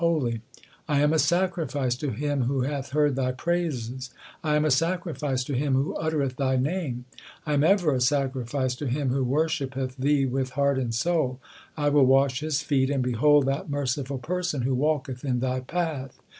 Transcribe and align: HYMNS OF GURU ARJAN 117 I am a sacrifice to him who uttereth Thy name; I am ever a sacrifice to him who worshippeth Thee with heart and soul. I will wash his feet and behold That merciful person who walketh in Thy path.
HYMNS 0.03 0.15
OF 0.15 0.17
GURU 0.17 0.23
ARJAN 0.23 0.41
117 0.87 0.89
I 0.89 1.03
am 1.03 1.13
a 1.13 1.19
sacrifice 1.19 1.95
to 1.99 2.09
him 2.09 2.45
who 2.45 2.65
uttereth 2.65 3.15
Thy 6.37 6.55
name; 6.55 7.05
I 7.45 7.53
am 7.53 7.63
ever 7.63 7.93
a 7.93 8.01
sacrifice 8.01 8.73
to 8.77 8.87
him 8.87 9.09
who 9.09 9.23
worshippeth 9.23 9.97
Thee 9.97 10.25
with 10.25 10.49
heart 10.57 10.79
and 10.79 10.91
soul. 10.95 11.39
I 11.77 11.89
will 11.89 12.07
wash 12.07 12.39
his 12.39 12.63
feet 12.63 12.89
and 12.89 13.03
behold 13.03 13.45
That 13.45 13.69
merciful 13.69 14.17
person 14.17 14.63
who 14.63 14.73
walketh 14.73 15.23
in 15.23 15.39
Thy 15.39 15.59
path. 15.59 16.19